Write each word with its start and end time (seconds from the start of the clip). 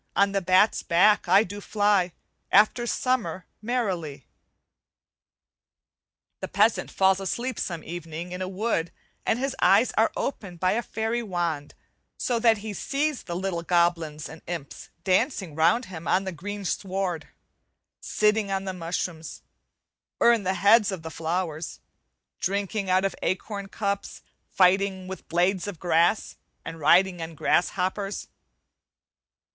On 0.15 0.31
the 0.31 0.41
bat's 0.41 0.81
back 0.81 1.27
I 1.27 1.43
do 1.43 1.61
fly, 1.61 2.13
After 2.51 2.87
summer, 2.87 3.45
merrily." 3.61 4.25
The 6.39 6.47
peasant 6.47 6.89
falls 6.89 7.19
asleep 7.19 7.59
some 7.59 7.83
evening 7.83 8.31
in 8.31 8.41
a 8.41 8.47
wood 8.47 8.91
and 9.27 9.37
his 9.37 9.55
eyes 9.61 9.91
are 9.99 10.11
opened 10.15 10.59
by 10.59 10.71
a 10.71 10.81
fairy 10.81 11.21
wand, 11.21 11.75
so 12.17 12.39
that 12.39 12.57
he 12.65 12.73
sees 12.73 13.21
the 13.21 13.35
little 13.35 13.61
goblins 13.61 14.27
and 14.27 14.41
imps 14.47 14.89
dancing 15.03 15.53
around 15.53 15.85
him 15.85 16.07
on 16.07 16.23
the 16.23 16.31
green 16.31 16.65
sward, 16.65 17.27
sitting 17.99 18.49
on 18.51 18.63
mushrooms, 18.79 19.43
or 20.19 20.33
in 20.33 20.41
the 20.41 20.55
heads 20.55 20.91
of 20.91 21.03
the 21.03 21.11
flowers, 21.11 21.79
drinking 22.39 22.89
out 22.89 23.05
of 23.05 23.15
acorn 23.21 23.67
cups, 23.67 24.23
fighting 24.49 25.07
with 25.07 25.27
blades 25.29 25.67
of 25.67 25.79
grass, 25.79 26.37
and 26.65 26.79
riding 26.79 27.21
on 27.21 27.35
grasshoppers. 27.35 28.29